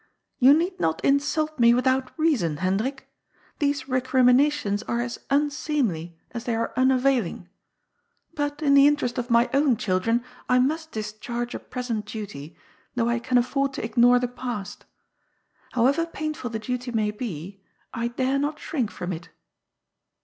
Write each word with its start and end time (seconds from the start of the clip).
^You 0.41 0.57
need 0.57 0.79
not 0.79 1.05
insult 1.05 1.59
me 1.59 1.75
without 1.75 2.11
reason, 2.17 2.57
Hendrik. 2.57 3.07
These 3.59 3.87
recriminations 3.87 4.81
are 4.87 4.99
as 4.99 5.19
unseemly 5.29 6.17
as 6.31 6.45
they 6.45 6.55
are 6.55 6.73
un* 6.75 6.89
availing. 6.89 7.47
But, 8.33 8.63
in 8.63 8.73
the 8.73 8.87
interest 8.87 9.19
of 9.19 9.29
my 9.29 9.47
own 9.53 9.77
children, 9.77 10.23
I 10.49 10.57
must 10.57 10.91
discharge 10.91 11.53
a 11.53 11.59
present 11.59 12.05
duty, 12.07 12.57
though 12.95 13.09
I 13.09 13.19
can 13.19 13.37
afford 13.37 13.73
to 13.75 13.85
ignore 13.85 14.17
the 14.17 14.27
past 14.27 14.85
However 15.73 16.07
painful 16.07 16.49
the 16.49 16.57
duty 16.57 16.89
may 16.91 17.11
be, 17.11 17.61
I 17.93 18.07
dare 18.07 18.39
not 18.39 18.57
shrink 18.57 18.89
from 18.89 19.13
it." 19.13 19.29